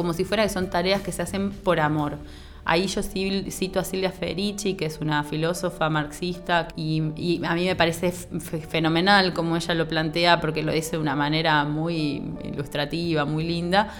como 0.00 0.14
si 0.14 0.24
fuera 0.24 0.44
que 0.44 0.48
son 0.48 0.70
tareas 0.70 1.02
que 1.02 1.12
se 1.12 1.20
hacen 1.20 1.50
por 1.50 1.78
amor. 1.78 2.16
Ahí 2.64 2.86
yo 2.86 3.02
cito 3.02 3.80
a 3.80 3.84
Silvia 3.84 4.10
Federici, 4.10 4.72
que 4.72 4.86
es 4.86 4.98
una 4.98 5.22
filósofa 5.24 5.90
marxista, 5.90 6.68
y, 6.74 7.42
a 7.44 7.54
mí 7.54 7.66
me 7.66 7.76
parece 7.76 8.10
fenomenal 8.10 9.34
como 9.34 9.58
ella 9.58 9.74
lo 9.74 9.86
plantea, 9.86 10.40
porque 10.40 10.62
lo 10.62 10.72
dice 10.72 10.92
de 10.92 11.02
una 11.02 11.14
manera 11.16 11.62
muy 11.66 12.22
ilustrativa, 12.42 13.26
muy 13.26 13.44
linda. 13.44 13.92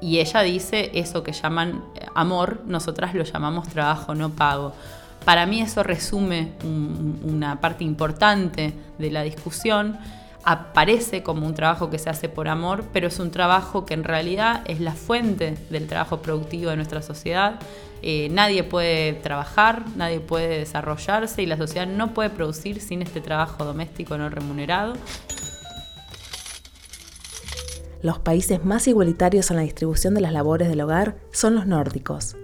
Y 0.00 0.20
ella 0.20 0.42
dice 0.42 0.92
eso 0.94 1.24
que 1.24 1.32
llaman 1.32 1.82
amor, 2.14 2.62
nosotras 2.64 3.12
lo 3.12 3.24
llamamos 3.24 3.68
trabajo 3.70 4.14
no 4.14 4.30
pago. 4.30 4.72
Para 5.24 5.46
mí 5.46 5.62
eso 5.62 5.82
resume 5.82 6.52
una 7.24 7.60
parte 7.60 7.82
importante 7.82 8.72
de 8.98 9.10
la 9.10 9.22
discusión 9.24 9.98
aparece 10.44 11.22
como 11.22 11.46
un 11.46 11.54
trabajo 11.54 11.90
que 11.90 11.98
se 11.98 12.10
hace 12.10 12.28
por 12.28 12.48
amor, 12.48 12.84
pero 12.92 13.08
es 13.08 13.18
un 13.18 13.30
trabajo 13.30 13.84
que 13.84 13.94
en 13.94 14.04
realidad 14.04 14.62
es 14.66 14.80
la 14.80 14.92
fuente 14.92 15.56
del 15.70 15.86
trabajo 15.86 16.22
productivo 16.22 16.70
de 16.70 16.76
nuestra 16.76 17.02
sociedad. 17.02 17.60
Eh, 18.02 18.28
nadie 18.30 18.64
puede 18.64 19.12
trabajar, 19.14 19.84
nadie 19.96 20.20
puede 20.20 20.58
desarrollarse 20.58 21.42
y 21.42 21.46
la 21.46 21.56
sociedad 21.56 21.86
no 21.86 22.14
puede 22.14 22.30
producir 22.30 22.80
sin 22.80 23.02
este 23.02 23.20
trabajo 23.20 23.64
doméstico 23.64 24.16
no 24.16 24.30
remunerado. 24.30 24.94
Los 28.02 28.18
países 28.18 28.64
más 28.64 28.88
igualitarios 28.88 29.50
en 29.50 29.56
la 29.56 29.62
distribución 29.62 30.14
de 30.14 30.22
las 30.22 30.32
labores 30.32 30.70
del 30.70 30.80
hogar 30.80 31.16
son 31.32 31.54
los 31.54 31.66
nórdicos. 31.66 32.34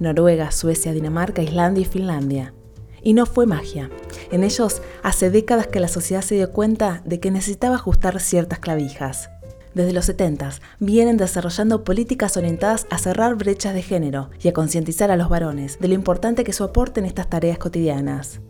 Noruega, 0.00 0.50
Suecia, 0.50 0.92
Dinamarca, 0.92 1.42
Islandia 1.42 1.82
y 1.82 1.84
Finlandia. 1.84 2.54
Y 3.02 3.12
no 3.12 3.26
fue 3.26 3.44
magia. 3.46 3.90
En 4.32 4.44
ellos, 4.44 4.80
hace 5.02 5.30
décadas 5.30 5.66
que 5.66 5.78
la 5.78 5.88
sociedad 5.88 6.22
se 6.22 6.36
dio 6.36 6.50
cuenta 6.50 7.02
de 7.04 7.20
que 7.20 7.30
necesitaba 7.30 7.74
ajustar 7.74 8.18
ciertas 8.18 8.60
clavijas. 8.60 9.28
Desde 9.74 9.92
los 9.92 10.06
70 10.06 10.52
vienen 10.80 11.18
desarrollando 11.18 11.84
políticas 11.84 12.38
orientadas 12.38 12.86
a 12.88 12.96
cerrar 12.96 13.36
brechas 13.36 13.74
de 13.74 13.82
género 13.82 14.30
y 14.42 14.48
a 14.48 14.54
concientizar 14.54 15.10
a 15.10 15.16
los 15.16 15.28
varones 15.28 15.78
de 15.80 15.88
lo 15.88 15.94
importante 15.94 16.44
que 16.44 16.54
su 16.54 16.64
aporte 16.64 17.00
en 17.00 17.06
estas 17.06 17.28
tareas 17.28 17.58
cotidianas. 17.58 18.40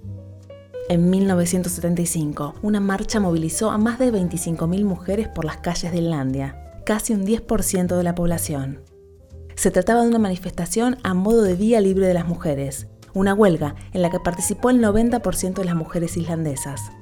En 0.89 1.11
1975, 1.11 2.55
una 2.63 2.79
marcha 2.79 3.19
movilizó 3.19 3.73
a 3.73 3.79
más 3.79 3.99
de 3.99 4.13
25.000 4.13 4.85
mujeres 4.85 5.27
por 5.27 5.45
las 5.45 5.57
calles 5.57 5.91
de 5.91 5.99
Islandia, 5.99 6.73
casi 6.87 7.13
un 7.13 7.27
10% 7.27 7.97
de 7.97 8.03
la 8.05 8.15
población. 8.15 8.81
Se 9.57 9.73
trataba 9.73 10.03
de 10.03 10.09
una 10.09 10.19
manifestación 10.19 10.99
a 11.03 11.13
modo 11.15 11.43
de 11.43 11.57
Día 11.57 11.81
Libre 11.81 12.07
de 12.07 12.15
las 12.15 12.27
Mujeres, 12.27 12.89
una 13.15 13.35
huelga 13.35 13.75
en 13.93 14.03
la 14.03 14.11
que 14.11 14.21
participó 14.21 14.71
el 14.71 14.83
90% 14.83 15.55
de 15.55 15.65
las 15.65 15.75
mujeres 15.75 16.17
islandesas. 16.17 16.93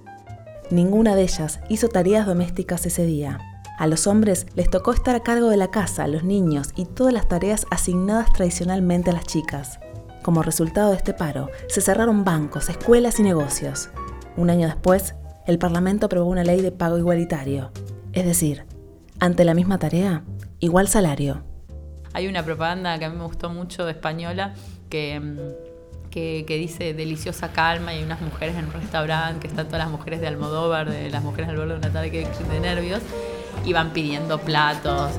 Ninguna 0.71 1.17
de 1.17 1.23
ellas 1.23 1.61
hizo 1.69 1.89
tareas 1.89 2.27
domésticas 2.27 2.87
ese 2.87 3.05
día. 3.05 3.39
A 3.79 3.87
los 3.87 4.07
hombres 4.07 4.47
les 4.55 4.71
tocó 4.71 4.93
estar 4.93 5.17
a 5.17 5.23
cargo 5.23 5.49
de 5.49 5.57
la 5.57 5.71
casa, 5.71 6.07
los 6.07 6.23
niños 6.23 6.69
y 6.77 6.85
todas 6.85 7.13
las 7.13 7.29
tareas 7.29 7.67
asignadas 7.71 8.33
tradicionalmente 8.33 9.11
a 9.11 9.15
las 9.15 9.25
chicas. 9.25 9.81
Como 10.23 10.43
resultado 10.43 10.91
de 10.91 10.97
este 10.97 11.15
paro, 11.15 11.49
se 11.69 11.81
cerraron 11.81 12.25
bancos, 12.25 12.69
escuelas 12.69 13.19
y 13.19 13.23
negocios. 13.23 13.89
Un 14.37 14.51
año 14.51 14.67
después, 14.67 15.15
el 15.47 15.59
Parlamento 15.59 16.07
aprobó 16.07 16.29
una 16.29 16.45
ley 16.45 16.61
de 16.61 16.73
pago 16.73 16.99
igualitario. 16.99 17.73
Es 18.13 18.27
decir, 18.27 18.67
ante 19.19 19.45
la 19.45 19.55
misma 19.55 19.79
tarea, 19.79 20.25
igual 20.61 20.87
salario. 20.87 21.43
Hay 22.13 22.29
una 22.29 22.45
propaganda 22.45 22.99
que 22.99 23.07
a 23.07 23.09
mí 23.09 23.17
me 23.17 23.25
gustó 23.25 23.51
mucho 23.51 23.89
española 23.89 24.55
que 24.89 25.21
que, 26.11 26.45
dice 26.47 26.93
deliciosa 26.95 27.53
calma 27.53 27.95
y 27.95 27.99
hay 27.99 28.05
unas 28.05 28.21
mujeres 28.21 28.57
en 28.57 28.67
un 28.67 28.73
restaurante, 28.73 29.41
que 29.41 29.47
están 29.49 29.67
todas 29.67 29.81
las 29.81 29.91
mujeres 29.91 30.21
de 30.21 30.27
Almodóvar, 30.27 30.91
de 30.91 31.11
las 31.11 31.23
mujeres 31.23 31.49
al 31.49 31.57
borde 31.57 31.73
de 31.73 31.79
una 31.79 31.93
tarde 31.93 32.11
que 32.11 32.27
de 32.27 32.61
nervios, 32.61 33.01
y 33.65 33.73
van 33.73 33.93
pidiendo 33.93 34.39
platos. 34.39 35.13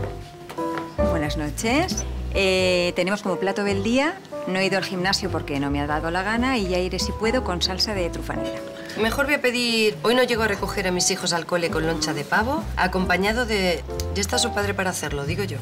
Buenas 1.10 1.38
noches. 1.38 2.05
Eh, 2.33 2.93
tenemos 2.95 3.21
como 3.21 3.38
plato 3.38 3.63
del 3.63 3.83
día, 3.83 4.15
no 4.48 4.60
he 4.60 4.65
ido 4.65 4.77
al 4.77 4.86
gimnasio 4.86 5.29
porque 5.29 5.60
no 5.60 5.69
me 5.69 5.81
ha 5.81 5.88
dado 5.88 6.12
la 6.12 6.24
gana 6.24 6.57
y 6.57 6.67
ya 6.67 6.79
iré 6.79 7.00
si 7.00 7.12
puedo 7.12 7.43
con 7.43 7.62
salsa 7.62 7.93
de 7.93 8.10
trufanera. 8.10 8.60
Mejor 9.00 9.25
voy 9.25 9.36
a 9.36 9.41
pedir, 9.41 9.98
hoy 10.03 10.15
no 10.15 10.24
llego 10.24 10.43
a 10.43 10.48
recoger 10.48 10.88
a 10.88 10.91
mis 10.91 11.10
hijos 11.12 11.33
al 11.33 11.45
cole 11.45 11.69
con 11.69 11.88
loncha 11.88 12.13
de 12.13 12.24
pavo, 12.24 12.63
acompañado 12.75 13.45
de, 13.45 13.83
ya 14.13 14.21
está 14.21 14.38
su 14.38 14.53
padre 14.53 14.74
para 14.74 14.89
hacerlo, 14.89 15.25
digo 15.25 15.43
yo. 15.43 15.57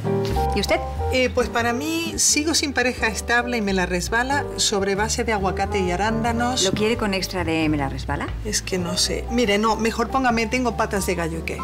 ¿Y 0.55 0.59
usted? 0.59 0.79
Eh, 1.13 1.29
pues 1.29 1.49
para 1.49 1.73
mí 1.73 2.13
sigo 2.17 2.53
sin 2.53 2.73
pareja 2.73 3.07
estable 3.07 3.57
y 3.57 3.61
me 3.61 3.73
la 3.73 3.85
resbala 3.85 4.45
sobre 4.57 4.95
base 4.95 5.23
de 5.23 5.33
aguacate 5.33 5.79
y 5.79 5.91
arándanos. 5.91 6.63
¿Lo 6.63 6.71
quiere 6.71 6.97
con 6.97 7.13
extra 7.13 7.43
de 7.43 7.69
me 7.69 7.77
la 7.77 7.89
resbala? 7.89 8.27
Es 8.45 8.61
que 8.61 8.77
no 8.77 8.97
sé. 8.97 9.25
Mire, 9.29 9.57
no, 9.57 9.75
mejor 9.75 10.09
póngame, 10.09 10.47
tengo 10.47 10.75
patas 10.75 11.05
de 11.05 11.15
gallo 11.15 11.39
y 11.39 11.43
qué. 11.43 11.57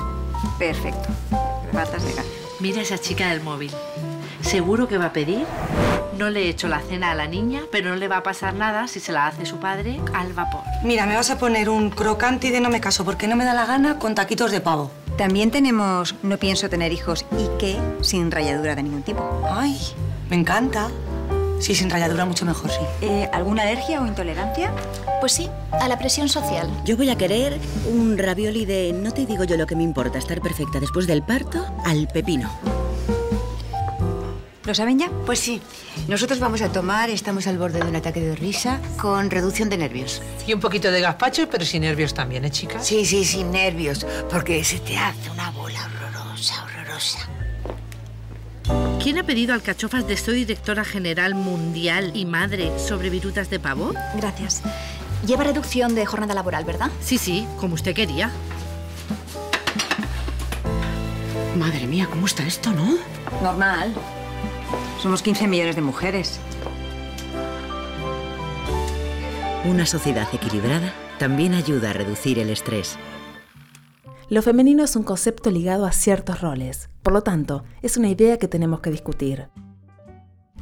Perfecto, 0.60 1.10
patas 1.72 2.04
de 2.06 2.14
gallo. 2.14 2.30
Mira 2.60 2.82
esa 2.82 2.98
chica 2.98 3.30
del 3.30 3.42
móvil. 3.42 3.72
¿Seguro 4.42 4.88
que 4.88 4.98
va 4.98 5.06
a 5.06 5.14
pedir? 5.14 5.46
No 6.18 6.30
le 6.30 6.44
he 6.44 6.50
hecho 6.50 6.70
la 6.70 6.80
cena 6.80 7.12
a 7.12 7.16
la 7.16 7.28
niña, 7.28 7.64
pero 7.72 7.90
no 7.90 7.96
le 7.98 8.08
va 8.08 8.18
a 8.18 8.24
pasar 8.24 8.54
nada 8.54 8.88
si 8.88 9.00
se 9.02 9.12
la 9.12 9.28
hace 9.28 9.46
su 9.46 9.58
padre 9.58 10.00
al 10.14 10.32
vapor. 10.34 10.62
Mira, 10.84 11.06
me 11.06 11.16
vas 11.16 11.30
a 11.30 11.38
poner 11.38 11.70
un 11.70 11.90
crocante 11.90 12.48
y 12.48 12.52
de 12.52 12.62
no 12.62 12.70
me 12.70 12.80
caso 12.80 13.04
porque 13.04 13.28
no 13.28 13.36
me 13.36 13.44
da 13.44 13.54
la 13.54 13.66
gana 13.66 14.00
con 14.00 14.16
taquitos 14.16 14.52
de 14.52 14.62
pavo. 14.62 14.92
También 15.18 15.52
tenemos 15.52 16.16
No 16.24 16.38
pienso 16.38 16.70
tener 16.70 16.92
hijos 16.92 17.26
y 17.38 17.58
que 17.58 17.78
sin 18.02 18.32
rayadura 18.32 18.76
de 18.76 18.84
ningún 18.84 19.04
tipo. 19.04 19.24
Ay, 19.50 19.78
me 20.30 20.38
encanta. 20.38 20.90
Sí, 21.60 21.74
sin 21.74 21.90
rayadura 21.90 22.26
mucho 22.26 22.46
mejor, 22.46 22.70
sí. 22.70 22.80
Eh, 23.02 23.30
¿Alguna 23.34 23.64
alergia 23.64 24.02
o 24.02 24.06
intolerancia? 24.06 24.72
Pues 25.20 25.32
sí, 25.32 25.50
a 25.72 25.88
la 25.88 25.98
presión 25.98 26.30
social. 26.30 26.70
Yo 26.86 26.98
voy 26.98 27.10
a 27.10 27.18
querer 27.18 27.60
un 27.92 28.18
ravioli 28.18 28.66
de, 28.66 28.94
no 28.94 29.12
te 29.12 29.26
digo 29.26 29.46
yo 29.46 29.56
lo 29.58 29.66
que 29.66 29.76
me 29.76 29.84
importa, 29.84 30.18
estar 30.18 30.42
perfecta 30.42 30.80
después 30.80 31.08
del 31.08 31.24
parto, 31.24 31.66
al 31.86 32.08
pepino. 32.08 32.50
¿Lo 34.66 34.74
saben 34.74 34.98
ya? 34.98 35.12
Pues 35.26 35.40
sí. 35.40 35.62
Nosotros 36.08 36.40
vamos 36.40 36.62
a 36.62 36.72
tomar, 36.72 37.12
estamos 37.12 37.46
al 37.46 37.58
borde 37.60 37.80
de 37.80 37.86
un 37.86 37.96
ataque 37.96 38.20
de 38.20 38.36
risa 38.36 38.80
con 39.00 39.30
reducción 39.30 39.70
de 39.70 39.78
nervios. 39.78 40.24
Y 40.48 40.54
un 40.54 40.60
poquito 40.60 40.90
de 40.92 41.02
gazpacho, 41.02 41.48
pero 41.50 41.64
sin 41.66 41.82
nervios 41.82 42.16
también, 42.16 42.46
¿eh, 42.46 42.52
chicas? 42.52 42.86
Sí, 42.86 43.06
sí, 43.06 43.24
sin 43.26 43.52
nervios, 43.52 44.06
porque 44.30 44.64
se 44.64 44.80
te 44.80 44.98
hace 44.98 45.30
una 45.30 45.52
bola 45.52 45.80
horrorosa, 45.86 46.64
horrorosa. 46.64 47.20
¿Quién 49.02 49.20
ha 49.20 49.24
pedido 49.24 49.54
alcachofas 49.54 50.08
de 50.08 50.18
soy 50.18 50.38
directora 50.38 50.84
general 50.84 51.36
mundial 51.36 52.12
y 52.16 52.26
madre 52.26 52.72
sobre 52.80 53.12
virutas 53.12 53.52
de 53.52 53.60
pavo? 53.60 53.94
Gracias. 54.16 54.64
Lleva 55.28 55.44
reducción 55.44 55.94
de 55.94 56.08
jornada 56.08 56.34
laboral, 56.34 56.66
¿verdad? 56.66 56.90
Sí, 57.02 57.20
sí, 57.20 57.48
como 57.60 57.76
usted 57.76 57.94
quería. 57.94 58.32
Madre 61.56 61.86
mía, 61.86 62.08
¿cómo 62.10 62.26
está 62.26 62.46
esto, 62.48 62.72
no? 62.72 62.98
Normal. 63.44 63.94
Somos 65.06 65.22
15 65.22 65.48
millones 65.48 65.76
de 65.76 65.84
mujeres. 65.84 66.40
Una 69.64 69.86
sociedad 69.86 70.28
equilibrada 70.34 70.96
también 71.20 71.54
ayuda 71.54 71.92
a 71.92 71.94
reducir 71.94 72.40
el 72.40 72.50
estrés. 72.50 72.98
Lo 74.30 74.42
femenino 74.42 74.84
es 74.84 74.96
un 74.96 75.04
concepto 75.04 75.52
ligado 75.52 75.86
a 75.86 75.92
ciertos 75.92 76.42
roles, 76.42 76.90
por 77.04 77.14
lo 77.14 77.22
tanto, 77.22 77.66
es 77.84 77.98
una 77.98 78.10
idea 78.10 78.40
que 78.40 78.48
tenemos 78.48 78.80
que 78.80 78.90
discutir. 78.90 79.50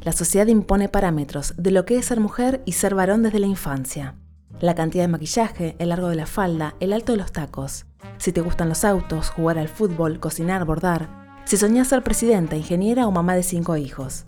La 0.02 0.12
sociedad 0.12 0.48
impone 0.48 0.90
parámetros 0.90 1.54
de 1.56 1.70
lo 1.70 1.86
que 1.86 1.96
es 1.96 2.04
ser 2.04 2.20
mujer 2.20 2.60
y 2.66 2.72
ser 2.72 2.94
varón 2.94 3.22
desde 3.22 3.38
la 3.38 3.46
infancia. 3.46 4.14
La 4.60 4.74
cantidad 4.74 5.04
de 5.04 5.08
maquillaje, 5.08 5.74
el 5.78 5.88
largo 5.88 6.10
de 6.10 6.16
la 6.16 6.26
falda, 6.26 6.74
el 6.80 6.92
alto 6.92 7.12
de 7.12 7.18
los 7.18 7.32
tacos. 7.32 7.86
Si 8.18 8.30
te 8.30 8.42
gustan 8.42 8.68
los 8.68 8.84
autos, 8.84 9.30
jugar 9.30 9.56
al 9.56 9.68
fútbol, 9.68 10.20
cocinar, 10.20 10.66
bordar. 10.66 11.08
Si 11.46 11.56
soñás 11.56 11.88
ser 11.88 12.02
presidenta, 12.02 12.56
ingeniera 12.56 13.06
o 13.06 13.10
mamá 13.10 13.34
de 13.36 13.42
cinco 13.42 13.78
hijos. 13.78 14.26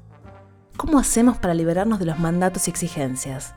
¿Cómo 0.77 0.99
hacemos 0.99 1.39
para 1.39 1.55
liberarnos 1.55 1.99
de 1.99 2.05
los 2.05 2.19
mandatos 2.19 2.69
y 2.69 2.71
exigencias? 2.71 3.55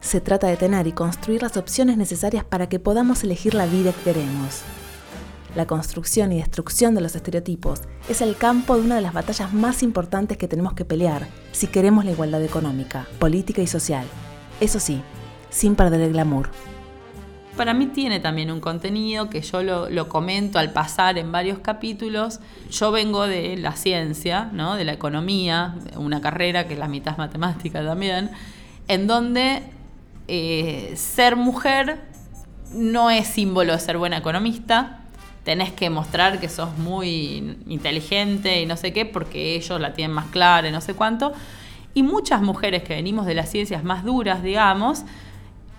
Se 0.00 0.22
trata 0.22 0.46
de 0.46 0.56
tener 0.56 0.86
y 0.86 0.92
construir 0.92 1.42
las 1.42 1.58
opciones 1.58 1.98
necesarias 1.98 2.42
para 2.42 2.70
que 2.70 2.78
podamos 2.78 3.22
elegir 3.22 3.52
la 3.52 3.66
vida 3.66 3.92
que 3.92 4.12
queremos. 4.12 4.62
La 5.54 5.66
construcción 5.66 6.32
y 6.32 6.38
destrucción 6.38 6.94
de 6.94 7.02
los 7.02 7.14
estereotipos 7.16 7.82
es 8.08 8.22
el 8.22 8.36
campo 8.36 8.76
de 8.76 8.82
una 8.82 8.94
de 8.94 9.02
las 9.02 9.12
batallas 9.12 9.52
más 9.52 9.82
importantes 9.82 10.38
que 10.38 10.48
tenemos 10.48 10.72
que 10.72 10.86
pelear 10.86 11.28
si 11.52 11.66
queremos 11.66 12.06
la 12.06 12.12
igualdad 12.12 12.42
económica, 12.42 13.06
política 13.18 13.60
y 13.60 13.66
social. 13.66 14.06
Eso 14.60 14.80
sí, 14.80 15.02
sin 15.50 15.74
perder 15.74 16.00
el 16.00 16.12
glamour 16.12 16.48
para 17.56 17.74
mí 17.74 17.86
tiene 17.86 18.20
también 18.20 18.50
un 18.50 18.60
contenido 18.60 19.30
que 19.30 19.40
yo 19.40 19.62
lo, 19.62 20.08
comento 20.08 20.58
al 20.58 20.72
pasar 20.72 21.18
en 21.18 21.32
varios 21.32 21.58
capítulos. 21.58 22.40
Yo 22.70 22.92
vengo 22.92 23.26
de 23.26 23.56
la 23.56 23.72
ciencia, 23.72 24.50
¿no? 24.52 24.76
de 24.76 24.84
la 24.84 24.92
economía, 24.92 25.74
una 25.96 26.20
carrera 26.20 26.68
que 26.68 26.76
la 26.76 26.86
mitad 26.86 27.12
es 27.12 27.18
matemática 27.18 27.84
también, 27.84 28.30
en 28.88 29.06
donde 29.06 29.62
eh, 30.28 30.92
ser 30.96 31.36
mujer 31.36 32.00
no 32.72 33.10
es 33.10 33.26
símbolo 33.26 33.72
de 33.72 33.78
ser 33.78 33.98
buena 33.98 34.18
economista. 34.18 35.00
Tenés 35.44 35.72
que 35.72 35.90
mostrar 35.90 36.40
que 36.40 36.48
sos 36.48 36.76
muy 36.78 37.56
inteligente 37.68 38.60
y 38.60 38.66
no 38.66 38.76
sé 38.76 38.92
qué, 38.92 39.06
porque 39.06 39.54
ellos 39.54 39.80
la 39.80 39.94
tienen 39.94 40.14
más 40.14 40.26
clara 40.26 40.68
y 40.68 40.72
no 40.72 40.80
sé 40.80 40.94
cuánto. 40.94 41.32
Y 41.94 42.02
muchas 42.02 42.42
mujeres 42.42 42.82
que 42.82 42.94
venimos 42.94 43.24
de 43.26 43.34
las 43.34 43.48
ciencias 43.48 43.82
más 43.82 44.04
duras, 44.04 44.42
digamos, 44.42 45.04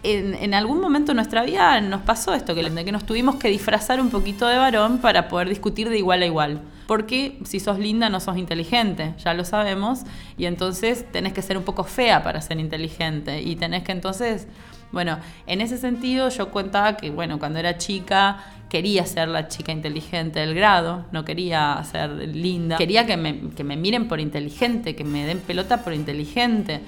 en, 0.04 0.54
algún 0.54 0.80
momento 0.80 1.12
de 1.12 1.16
nuestra 1.16 1.44
vida 1.44 1.82
nos 1.82 2.01
pasó 2.01 2.34
esto, 2.34 2.54
que, 2.54 2.63
que 2.63 2.92
nos 2.92 3.06
tuvimos 3.06 3.36
que 3.36 3.50
disfrazar 3.50 4.00
un 4.00 4.10
poquito 4.10 4.48
de 4.48 4.58
varón 4.58 5.00
para 5.00 5.27
poder 5.27 5.50
discutir 5.50 5.89
de 5.89 5.98
igual 5.98 6.22
a 6.22 6.25
igual. 6.25 6.62
Porque 6.88 7.39
si 7.44 7.60
sos 7.60 7.80
linda 7.80 8.10
no 8.10 8.20
sos 8.20 8.38
inteligente, 8.38 9.13
ya 9.18 9.34
lo 9.34 9.44
sabemos, 9.44 10.01
y 10.38 10.46
entonces 10.46 11.06
tenés 11.12 11.34
que 11.34 11.42
ser 11.42 11.58
un 11.58 11.63
poco 11.63 11.84
fea 11.84 12.24
para 12.24 12.42
ser 12.42 12.60
inteligente, 12.60 13.42
y 13.42 13.56
tenés 13.56 13.84
que 13.84 13.92
entonces, 13.92 14.48
bueno, 14.92 15.18
en 15.48 15.62
ese 15.62 15.77
sentido 15.77 16.30
yo 16.30 16.51
contaba 16.51 16.96
que, 16.96 17.10
bueno, 17.10 17.39
cuando 17.39 17.60
era 17.60 17.77
chica 17.77 18.44
quería 18.70 19.06
ser 19.06 19.30
la 19.30 19.48
chica 19.48 19.72
inteligente 19.72 20.39
del 20.39 20.54
grado, 20.54 21.06
no 21.12 21.25
quería 21.25 21.82
ser 21.89 22.12
linda, 22.12 22.77
quería 22.77 23.06
que 23.06 23.18
me, 23.18 23.50
que 23.56 23.63
me 23.63 23.75
miren 23.77 24.08
por 24.08 24.20
inteligente, 24.20 24.96
que 24.96 25.04
me 25.04 25.25
den 25.25 25.39
pelota 25.39 25.84
por 25.84 25.94
inteligente 25.94 26.82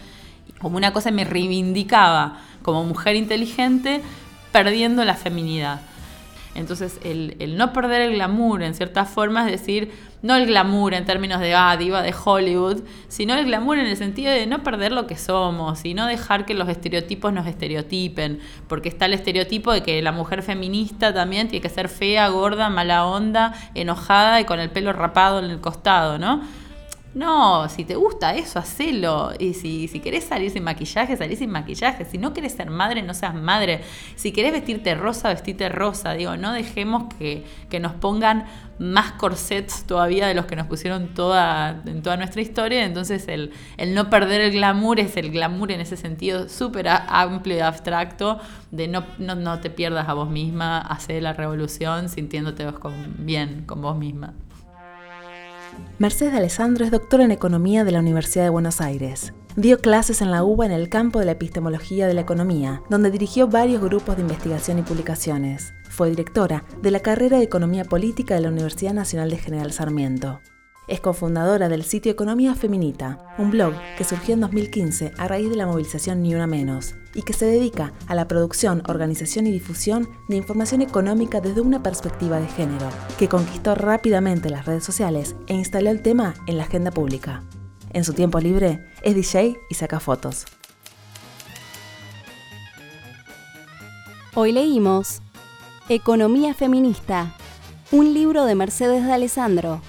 como 0.59 0.77
una 0.77 0.93
cosa 0.93 1.11
me 1.11 1.23
reivindicaba 1.23 2.39
como 2.61 2.83
mujer 2.83 3.15
inteligente, 3.15 4.01
perdiendo 4.51 5.05
la 5.05 5.15
feminidad. 5.15 5.81
Entonces, 6.55 6.99
el, 7.03 7.35
el, 7.39 7.57
no 7.57 7.73
perder 7.73 8.01
el 8.01 8.13
glamour, 8.15 8.63
en 8.63 8.73
cierta 8.73 9.05
forma, 9.05 9.45
es 9.45 9.51
decir, 9.59 9.91
no 10.21 10.35
el 10.35 10.47
glamour 10.47 10.93
en 10.93 11.05
términos 11.05 11.39
de, 11.39 11.53
ah, 11.53 11.77
diva 11.77 12.01
de 12.01 12.13
Hollywood, 12.13 12.81
sino 13.07 13.35
el 13.35 13.45
glamour 13.45 13.77
en 13.77 13.85
el 13.85 13.95
sentido 13.95 14.33
de 14.33 14.47
no 14.47 14.63
perder 14.63 14.91
lo 14.91 15.07
que 15.07 15.15
somos 15.15 15.85
y 15.85 15.93
no 15.93 16.07
dejar 16.07 16.45
que 16.45 16.53
los 16.53 16.67
estereotipos 16.67 17.31
nos 17.31 17.47
estereotipen, 17.47 18.39
porque 18.67 18.89
está 18.89 19.05
el 19.05 19.13
estereotipo 19.13 19.71
de 19.71 19.83
que 19.83 20.01
la 20.01 20.11
mujer 20.11 20.43
feminista 20.43 21.13
también 21.13 21.47
tiene 21.47 21.61
que 21.61 21.69
ser 21.69 21.87
fea, 21.87 22.27
gorda, 22.29 22.69
mala 22.69 23.05
onda, 23.05 23.53
enojada 23.75 24.41
y 24.41 24.45
con 24.45 24.59
el 24.59 24.69
pelo 24.69 24.91
rapado 24.91 25.39
en 25.39 25.45
el 25.45 25.61
costado, 25.61 26.17
¿no? 26.17 26.41
No, 27.15 27.67
si 27.69 27.85
te 27.85 27.95
gusta 27.95 28.35
eso, 28.35 28.59
hacelo. 28.59 29.31
Y 29.39 29.55
si, 29.55 29.87
si 29.87 29.99
querés 29.99 30.25
salir 30.25 30.51
sin 30.51 30.63
maquillaje, 30.63 31.17
salí 31.17 31.35
sin 31.35 31.49
maquillaje. 31.49 32.05
Si 32.05 32.19
no 32.19 32.33
querés 32.33 32.53
ser 32.53 32.69
madre, 32.69 33.01
no 33.01 33.15
seas 33.15 33.33
madre. 33.33 33.81
Si 34.15 34.31
querés 34.31 34.51
vestirte 34.51 34.93
rosa, 34.93 35.29
vestite 35.29 35.69
rosa. 35.69 36.13
Digo, 36.13 36.37
no 36.37 36.53
dejemos 36.53 37.11
que, 37.15 37.43
que 37.69 37.79
nos 37.79 37.93
pongan 37.93 38.45
más 38.77 39.13
corsets 39.13 39.85
todavía 39.85 40.27
de 40.27 40.35
los 40.35 40.45
que 40.45 40.55
nos 40.55 40.67
pusieron 40.67 41.15
toda, 41.15 41.81
en 41.87 42.03
toda 42.03 42.15
nuestra 42.15 42.41
historia. 42.43 42.85
Entonces 42.85 43.27
el, 43.27 43.53
el 43.77 43.95
no 43.95 44.11
perder 44.11 44.41
el 44.41 44.51
glamour 44.51 44.99
es 44.99 45.17
el 45.17 45.31
glamour 45.31 45.71
en 45.71 45.81
ese 45.81 45.97
sentido 45.97 46.47
súper 46.47 46.87
amplio 46.89 47.57
y 47.57 47.59
abstracto 47.59 48.39
de 48.69 48.87
no, 48.87 49.03
no, 49.17 49.33
no, 49.33 49.59
te 49.59 49.71
pierdas 49.71 50.07
a 50.07 50.13
vos 50.13 50.29
misma, 50.29 50.79
hacer 50.79 51.23
la 51.23 51.33
revolución 51.33 52.07
sintiéndote 52.07 52.67
bien 53.17 53.63
con 53.65 53.81
vos 53.81 53.97
misma. 53.97 54.33
Mercedes 55.99 56.33
Alessandro 56.33 56.85
es 56.85 56.91
doctora 56.91 57.23
en 57.23 57.31
Economía 57.31 57.83
de 57.83 57.91
la 57.91 57.99
Universidad 57.99 58.45
de 58.45 58.49
Buenos 58.49 58.81
Aires. 58.81 59.33
Dio 59.55 59.79
clases 59.79 60.21
en 60.21 60.31
la 60.31 60.43
UBA 60.43 60.67
en 60.67 60.71
el 60.71 60.89
campo 60.89 61.19
de 61.19 61.25
la 61.25 61.33
epistemología 61.33 62.07
de 62.07 62.13
la 62.13 62.21
economía, 62.21 62.81
donde 62.89 63.11
dirigió 63.11 63.47
varios 63.47 63.81
grupos 63.81 64.15
de 64.15 64.21
investigación 64.21 64.79
y 64.79 64.83
publicaciones. 64.83 65.73
Fue 65.89 66.09
directora 66.09 66.63
de 66.81 66.91
la 66.91 67.01
carrera 67.01 67.37
de 67.37 67.43
Economía 67.43 67.83
Política 67.83 68.35
de 68.35 68.41
la 68.41 68.49
Universidad 68.49 68.93
Nacional 68.93 69.29
de 69.29 69.37
General 69.37 69.71
Sarmiento. 69.73 70.39
Es 70.89 71.01
cofundadora 71.01 71.69
del 71.69 71.83
sitio 71.83 72.11
Economía 72.11 72.55
Feminita, 72.55 73.19
un 73.37 73.51
blog 73.51 73.75
que 73.95 74.03
surgió 74.03 74.33
en 74.33 74.39
2015 74.39 75.11
a 75.19 75.27
raíz 75.27 75.47
de 75.47 75.55
la 75.55 75.67
movilización 75.67 76.23
Ni 76.23 76.33
Una 76.33 76.47
Menos 76.47 76.95
y 77.13 77.21
que 77.21 77.33
se 77.33 77.45
dedica 77.45 77.93
a 78.07 78.15
la 78.15 78.27
producción, 78.27 78.81
organización 78.87 79.45
y 79.45 79.51
difusión 79.51 80.09
de 80.29 80.37
información 80.37 80.81
económica 80.81 81.41
desde 81.41 81.61
una 81.61 81.83
perspectiva 81.83 82.39
de 82.39 82.47
género, 82.47 82.89
que 83.19 83.29
conquistó 83.29 83.75
rápidamente 83.75 84.49
las 84.49 84.65
redes 84.65 84.83
sociales 84.83 85.35
e 85.45 85.53
instaló 85.53 85.91
el 85.91 86.01
tema 86.01 86.33
en 86.47 86.57
la 86.57 86.63
agenda 86.63 86.89
pública. 86.89 87.43
En 87.91 88.03
su 88.03 88.13
tiempo 88.13 88.39
libre, 88.39 88.83
es 89.03 89.13
DJ 89.13 89.59
y 89.69 89.75
saca 89.75 89.99
fotos. 89.99 90.45
Hoy 94.33 94.53
leímos 94.53 95.21
Economía 95.87 96.55
Feminista, 96.55 97.35
un 97.91 98.15
libro 98.15 98.45
de 98.45 98.55
Mercedes 98.55 99.05
de 99.05 99.13
Alessandro 99.13 99.81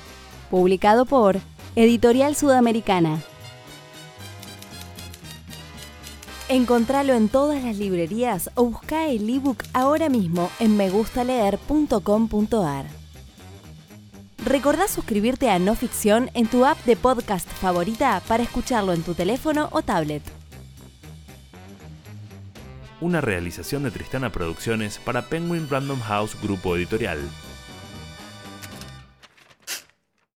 publicado 0.50 1.06
por 1.06 1.38
Editorial 1.76 2.34
Sudamericana. 2.34 3.20
Encontralo 6.48 7.14
en 7.14 7.28
todas 7.28 7.62
las 7.62 7.76
librerías 7.76 8.50
o 8.56 8.64
busca 8.64 9.06
el 9.06 9.30
ebook 9.30 9.62
ahora 9.72 10.08
mismo 10.08 10.50
en 10.58 10.76
megustaleer.com.ar. 10.76 12.86
Recordá 14.44 14.88
suscribirte 14.88 15.48
a 15.48 15.60
No 15.60 15.76
Ficción 15.76 16.28
en 16.34 16.48
tu 16.48 16.64
app 16.64 16.84
de 16.86 16.96
podcast 16.96 17.48
favorita 17.48 18.20
para 18.26 18.42
escucharlo 18.42 18.94
en 18.94 19.02
tu 19.02 19.14
teléfono 19.14 19.68
o 19.70 19.82
tablet. 19.82 20.24
Una 23.00 23.20
realización 23.20 23.84
de 23.84 23.92
Tristana 23.92 24.32
Producciones 24.32 24.98
para 24.98 25.28
Penguin 25.28 25.68
Random 25.70 26.00
House 26.00 26.36
Grupo 26.42 26.74
Editorial. 26.76 27.20